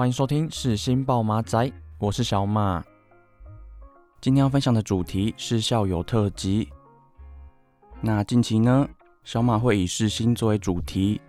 [0.00, 2.82] 欢迎收听世新报马仔，我是小马。
[4.18, 6.70] 今天要分享的主题是校友特辑。
[8.00, 8.88] 那近期呢，
[9.24, 11.20] 小马会以世新作为主题，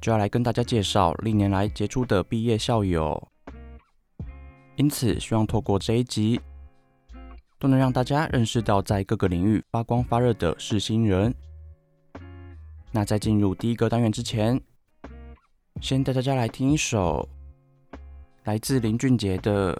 [0.00, 3.28] 就要来跟大家介绍历年来杰出的毕业校友。
[4.74, 6.40] 因此，希望透过这一集，
[7.60, 11.32] 都能让大家认识到在各个领域发光发热的世新人。
[12.90, 14.60] 那在进入第一个单元之前，
[15.80, 17.28] 先带大家来听一首
[18.44, 19.74] 来自林俊杰的《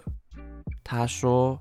[0.83, 1.57] 他说》。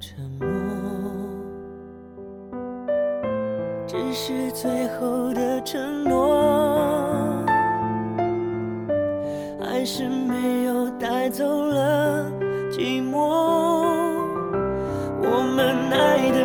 [0.00, 0.46] 沉默，
[3.86, 7.44] 只是最后的承诺，
[9.60, 12.30] 还是没有带走了
[12.70, 13.18] 寂寞。
[15.20, 16.44] 我们爱的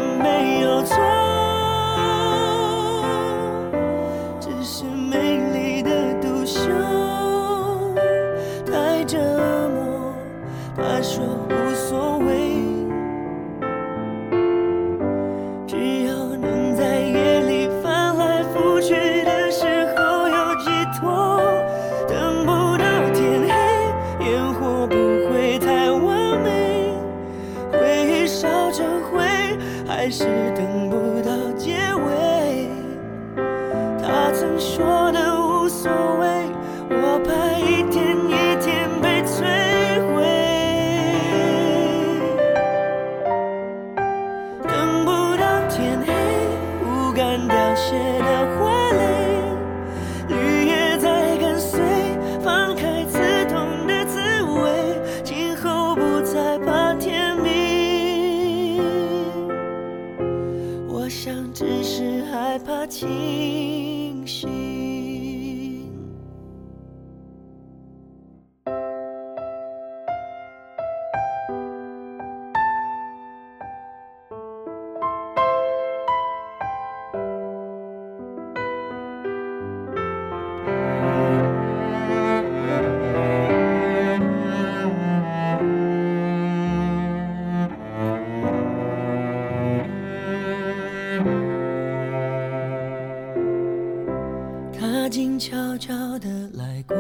[96.24, 96.96] 的来过，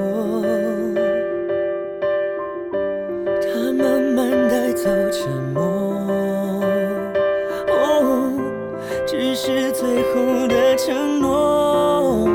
[3.41, 5.63] 他慢慢带走沉默。
[7.69, 8.33] 哦，
[9.07, 12.27] 只是最后的承诺。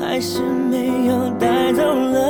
[0.00, 2.29] 还是没有带走了。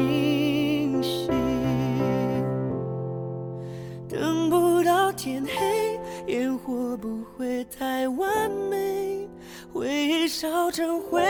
[0.00, 1.28] 清醒。
[4.08, 6.00] 等不到天黑，
[6.32, 9.28] 烟火不会太完美，
[9.72, 11.22] 回忆烧成灰，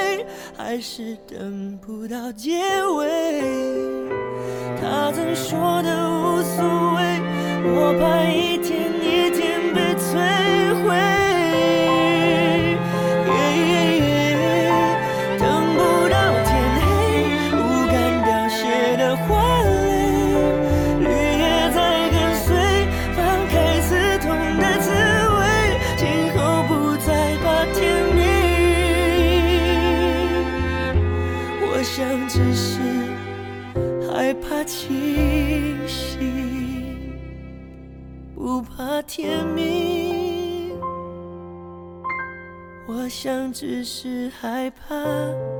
[0.56, 2.61] 还是等不到结
[2.96, 3.40] 尾。
[4.81, 6.64] 他曾说的无所
[6.96, 7.20] 谓，
[7.64, 10.39] 我怕一天一天被摧
[43.60, 45.59] 只是害怕。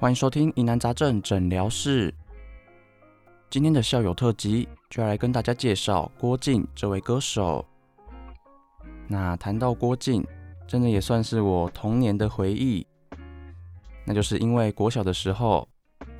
[0.00, 2.12] 欢迎收听疑难杂症诊疗室。
[3.48, 7.64] 今天的校友特辑就要来跟大家介绍郭靖这位歌手。
[9.06, 10.26] 那谈到郭靖，
[10.66, 12.84] 真的也算是我童年的回忆。
[14.04, 15.68] 那就是因为国小的时候。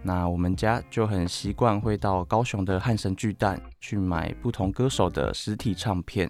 [0.02, 6.28] 那我们家就很习惯会到高雄的汉神巨蛋去买不同歌手的实体唱片，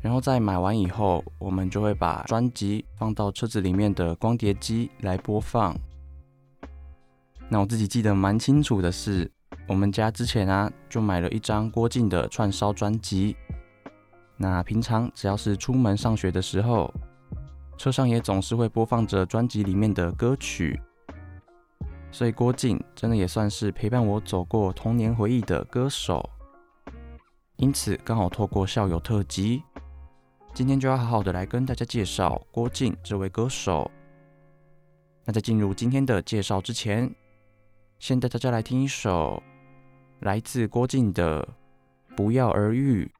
[0.00, 5.76] 然后在买完以后，我们就会把专辑放到车子里面的光碟机来播放。
[7.48, 9.28] 那我自己记得蛮清楚的是，
[9.66, 13.36] 我们家之前啊就买了一张郭静的串烧专辑。
[14.36, 16.94] 那平常只要是出门上学的时候，
[17.76, 20.80] 车上也总是会播放着专辑里面的歌曲。
[22.10, 26.28] 所以郭靖真的也算是陪伴我走过童年回忆的歌手，
[27.56, 29.62] 因此刚好透过校友特辑，
[30.52, 33.90] 今天就要好好的来跟大家介绍郭靖这位歌手。
[35.24, 37.14] 那在进入今天的介绍之前，
[37.98, 39.42] 先带大家来听一首
[40.20, 41.46] 来自郭靖的
[42.16, 43.10] 《不药而愈》。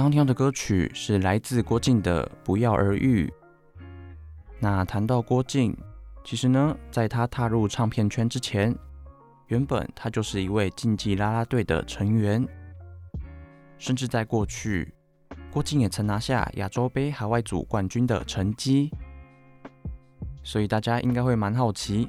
[0.00, 3.26] 刚刚的歌曲是来自郭靖的《不药而愈》。
[4.58, 5.76] 那谈到郭靖，
[6.24, 8.74] 其实呢，在他踏入唱片圈之前，
[9.48, 12.42] 原本他就是一位竞技啦啦队的成员，
[13.76, 14.94] 甚至在过去，
[15.52, 18.90] 郭靖也曾拿下亚洲杯海外组冠军的成绩。
[20.42, 22.08] 所以大家应该会蛮好奇，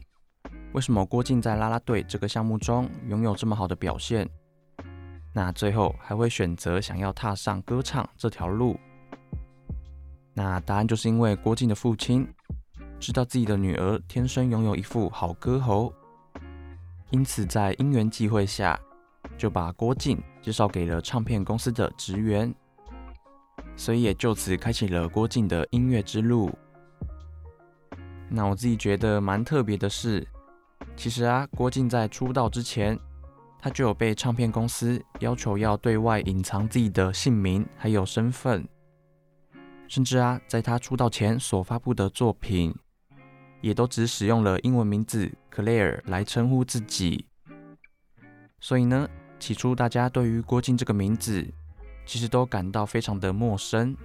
[0.72, 4.26] 为什么郭靖在啦啦队这个项目中拥有这么好的表现？
[5.34, 8.78] 那最后还会选择想要踏上歌唱这条路？
[10.34, 12.28] 那答案就是因为郭靖的父亲
[13.00, 15.94] 知道自己的女儿天生拥有一副好歌喉，
[17.12, 18.78] 因此在因缘际会下
[19.38, 22.54] 就把郭靖介绍给了唱片公司的职员，
[23.78, 26.52] 所以也就此开启了郭靖的音乐之路。
[28.30, 30.28] 那我自己觉得蛮特别的是，
[30.98, 33.00] 其实啊，郭靖在出道之前。
[33.62, 38.68] 他就有被唱片公司要求要对外隐藏自己的姓名还有身份，
[39.88, 42.74] 甚至啊，在他出道前所发布的作品，
[43.62, 47.28] 也都只使用了英文名字 Claire 来称呼自己。
[48.60, 49.08] 所以呢，
[49.40, 51.48] 起初大家对于郭靖这个名字，
[52.06, 53.96] 其实都感到非常的陌生。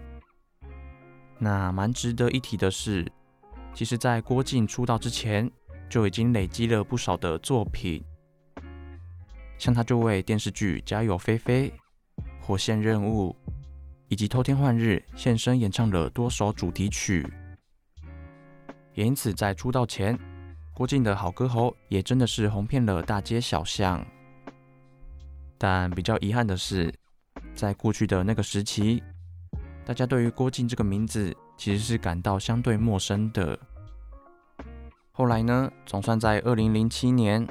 [1.39, 3.11] 那蛮值得一提的是，
[3.73, 5.51] 其实，在郭靖出道之前，
[5.89, 8.05] 就已经累积了不少的作品。
[9.59, 11.73] 像他就为电视剧《家有菲菲》、
[12.47, 13.35] 《火线任务》
[14.09, 17.27] 以及《偷天换日》现身演唱了多首主题曲，
[18.95, 20.19] 也因此在出道前，
[20.75, 24.07] 郭靖的好歌喉也真的是红遍了大街小巷。
[25.57, 26.93] 但比较遗憾的是，
[27.55, 29.03] 在过去的那个时期，
[29.87, 33.59] 大家对于郭靖这个名字其实是感到相对陌生的。
[35.13, 37.47] 后来呢，总算在二零零七年。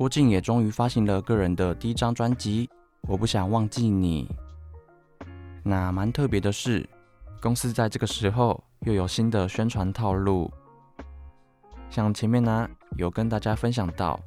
[0.00, 2.66] 郭靖也终于发行了个人的第一张专辑
[3.02, 4.26] 《我不想忘记你》。
[5.62, 6.88] 那蛮特别的是，
[7.38, 10.50] 公司在这个时候又有新的宣传套路。
[11.90, 12.66] 像前面呢
[12.96, 14.18] 有跟大家分享到，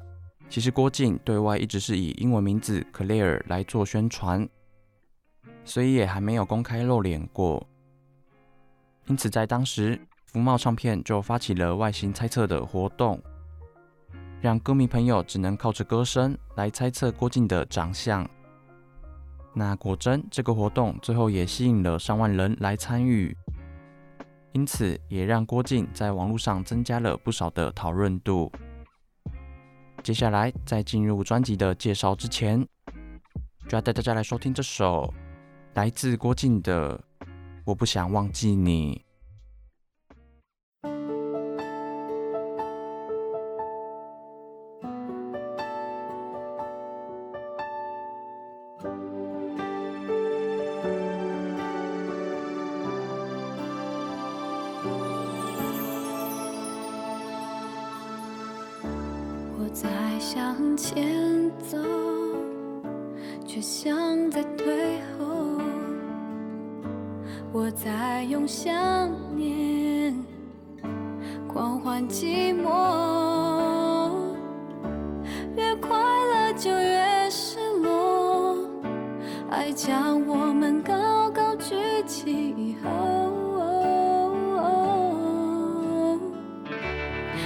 [0.48, 4.48] 其实郭靖对外一直是以英文名字 Clare 来做宣传，
[5.64, 7.66] 所以也还没有公开露脸过。
[9.08, 13.20] 因此在当时，福茂唱片就发起了外形猜测的活动。
[14.44, 18.28] 让歌迷朋友只能靠着歌声来猜测郭靖的长相。
[19.54, 23.34] 那果真，这个活动最后也吸引了上万人来参与，
[24.52, 28.52] 因此也让郭靖在网络上增加了不少的讨论度。
[30.02, 32.60] 接下来，在进入专辑的介绍之前，
[33.66, 35.10] 就要带大家来收听这首
[35.72, 36.98] 来自郭靖的
[37.64, 39.02] 《我不想忘记你。
[67.56, 70.12] 我在用想念
[71.46, 74.10] 狂欢寂寞，
[75.56, 78.56] 越快乐就越失落，
[79.52, 81.76] 爱将我们高高举
[82.08, 82.90] 起以后。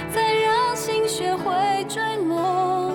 [0.09, 2.91] 才让心学会坠落，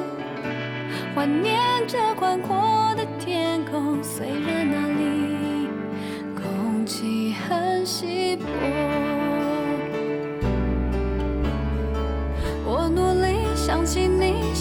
[1.14, 4.02] 怀念着宽阔的天空。
[4.02, 4.63] 虽然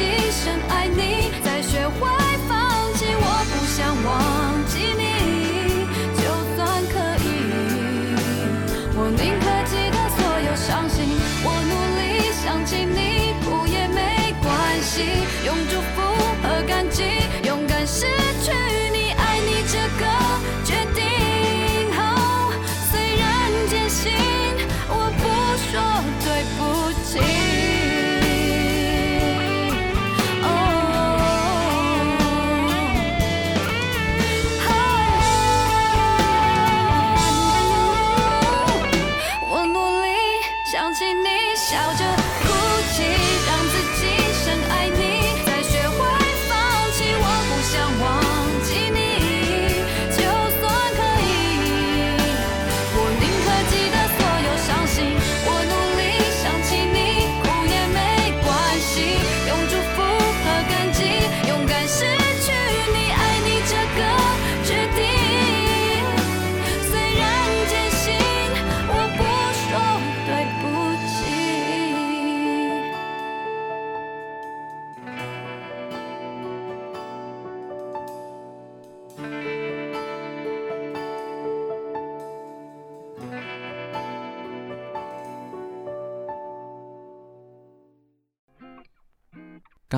[0.00, 1.29] 一生爱你
[40.70, 42.19] 想起你笑着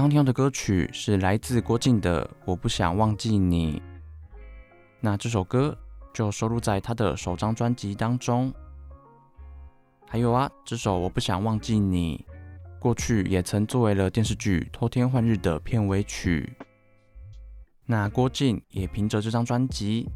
[0.02, 3.80] 刚刚听到的歌曲是来自郭靖的《我不想忘记你》，
[4.98, 5.78] 那这首歌
[6.12, 8.52] 就收录在他的首张专辑当中。
[10.08, 12.26] 还有啊，这首《我不想忘记你》
[12.80, 16.52] 过去也曾作为了电视剧《偷天换日》的片尾曲。
[17.86, 20.10] 那郭靖也凭着这张专辑，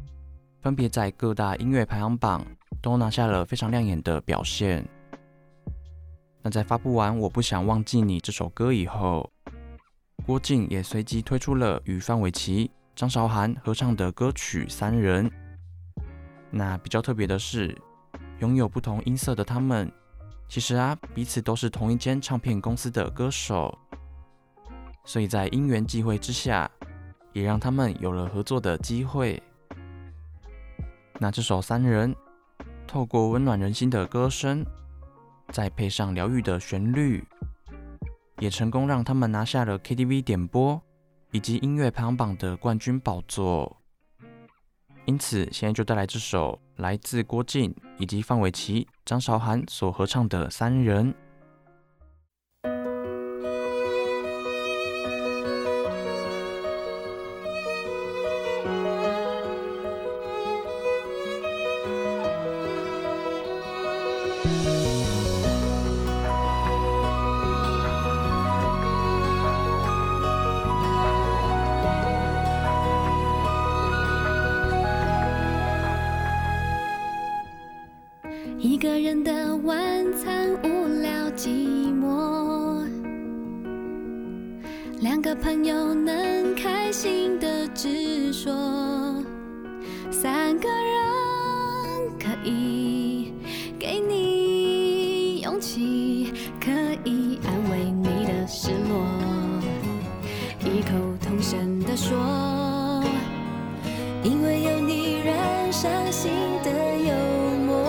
[0.59, 2.45] 分别在各大音乐排行榜
[2.81, 4.85] 都拿下了非常亮眼的表现。
[6.41, 9.31] 那在发布完《我不想忘记你》这首歌以后，
[10.27, 15.25] 郭靖也随即推出了与范玮琪、张韶涵合唱的歌曲《三人》。
[16.51, 17.73] 那比较特别的是，
[18.39, 19.89] 拥有不同音色的他们，
[20.49, 23.73] 其实啊，彼此都是同一间唱片公司的歌手，
[25.05, 26.69] 所以在因缘际会之下，
[27.31, 29.41] 也让他们有了合作的机会。
[31.19, 32.13] 那这首《三人》
[32.85, 34.65] 透过温暖人心的歌声，
[35.53, 37.25] 再配上疗愈的旋律，
[38.39, 40.81] 也成功让他们拿下了 KTV 点播
[41.31, 43.77] 以及音乐排行榜的冠军宝座。
[45.05, 51.13] 因此，现在就带来这首来自郭靖以及范玮琪、张韶涵所合唱的《三人》。
[101.97, 102.15] 说，
[104.23, 106.31] 因为有你染上新
[106.63, 107.11] 的幽
[107.65, 107.83] 默，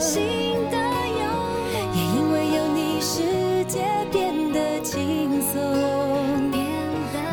[0.00, 0.24] 新
[0.68, 5.62] 的幽默，也因为有你世界变得轻松。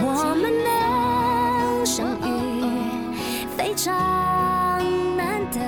[0.06, 2.32] 我们能相遇，
[3.58, 3.91] 非常
[5.17, 5.60] 难得，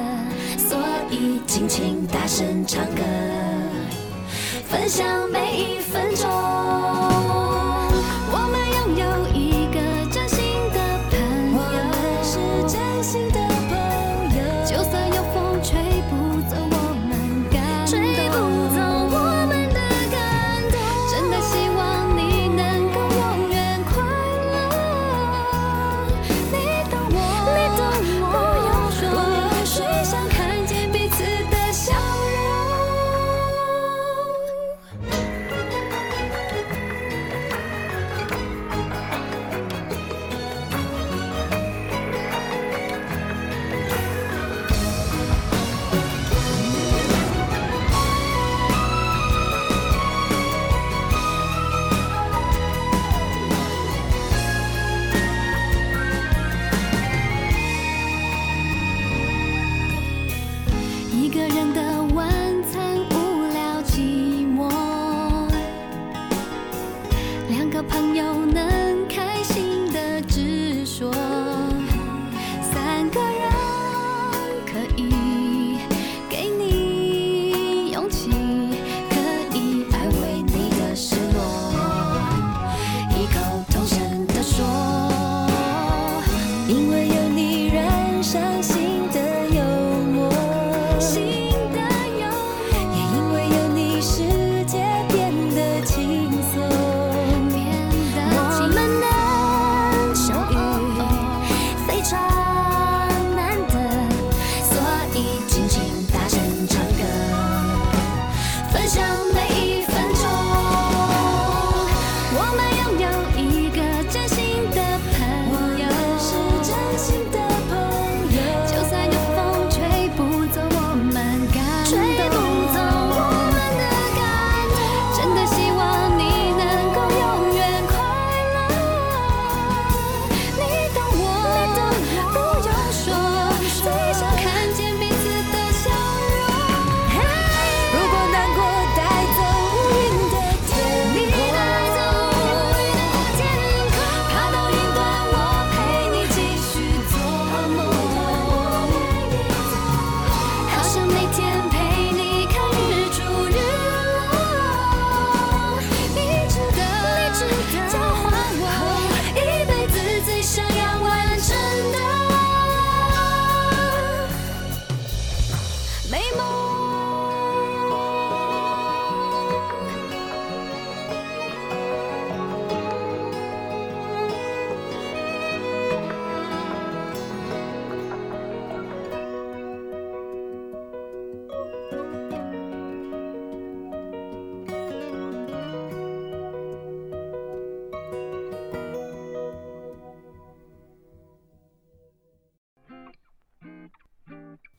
[0.60, 0.78] 所
[1.10, 3.02] 以尽情大声唱歌，
[4.70, 7.25] 分享每一分钟。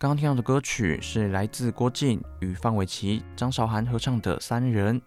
[0.07, 5.01] 刚听到的歌曲是来自郭靖与范玮琪、张韶涵合唱的《三人》。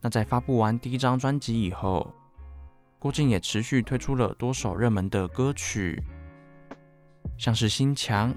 [0.00, 2.14] 那在发布完第一张专辑以后，
[3.00, 6.00] 郭靖也持续推出了多首热门的歌曲。
[7.36, 8.32] 像是心墙，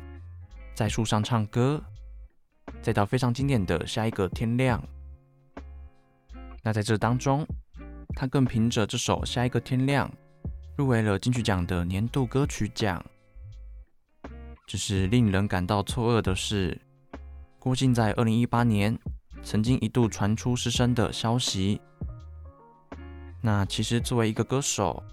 [0.73, 1.79] 在树上唱歌，
[2.81, 4.83] 再到非常经典的下一个天亮。
[6.63, 7.45] 那在这当中，
[8.15, 10.09] 他更凭着这首《下一个天亮》
[10.75, 13.05] 入围了金曲奖的年度歌曲奖。
[14.71, 16.79] 只是令人感到错愕的是，
[17.59, 18.97] 郭靖在二零一八年
[19.43, 21.81] 曾经一度传出失声的消息。
[23.41, 25.03] 那其实作为一个歌手，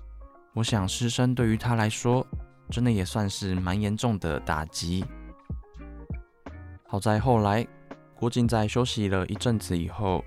[0.55, 2.25] 我想失声对于他来说，
[2.71, 5.05] 真的也算是蛮严重的打击。
[6.87, 7.67] 好在后来，
[8.15, 10.25] 郭靖在休息了一阵子以后，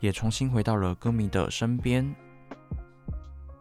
[0.00, 2.10] 也重新回到了歌迷的身边。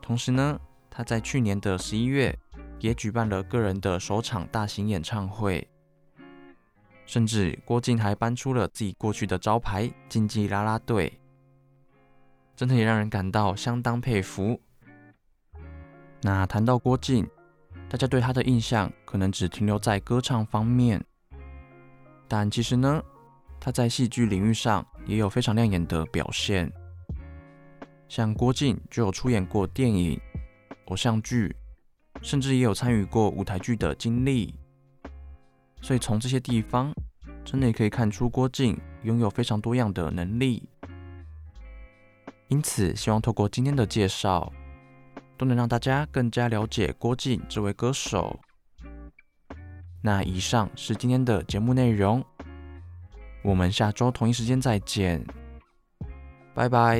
[0.02, 0.58] 同时呢，
[0.90, 2.34] 他在去年的十一月
[2.80, 5.68] 也举办了个人的首场大型演唱会，
[7.06, 11.12] 甚至郭靖还搬出了自己过去的招牌——竞技啦啦队，
[12.56, 14.60] 真的也让人感到相当佩服。
[16.22, 17.28] 那谈到郭靖，
[17.90, 21.04] 大家对他的印象可能只停留在歌唱方面，
[22.28, 23.02] 但其实呢，
[23.60, 26.72] 他在戏剧领域上也有非常亮眼的表现，
[28.08, 30.20] 像郭靖就有出演过电影、
[30.86, 31.56] 偶像剧，
[32.22, 34.54] 甚至也有参与过舞台剧的经历。
[35.82, 36.94] 所以从这些地方，
[37.46, 40.68] 真的也可以看出郭靖拥有非常多样的能力。
[42.50, 44.52] 因此，希望透过今天的介绍，
[45.38, 48.40] 都能让大家更加了解郭靖这位歌手。
[50.02, 52.24] 那以上是今天的节目内容。
[53.42, 55.26] 我们下周同一时间再见，
[56.54, 57.00] 拜拜。